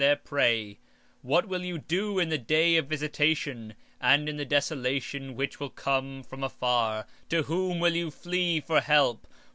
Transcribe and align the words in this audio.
20:3 0.01 0.63
And 0.67 0.77
what 1.21 1.47
will 1.47 1.61
ye 1.63 1.77
do 1.77 2.17
in 2.17 2.29
the 2.29 2.37
day 2.39 2.75
of 2.75 2.87
visitation, 2.87 3.75
and 4.01 4.27
in 4.27 4.35
the 4.37 4.45
desolation 4.45 5.35
which 5.35 5.57
shall 5.59 5.69
come 5.69 6.23
from 6.23 6.41
far? 6.49 7.05
to 7.29 7.43
whom 7.43 7.79
will 7.79 7.93
ye 7.93 8.09
flee 8.09 8.59
for 8.59 8.81
help? 8.81 9.27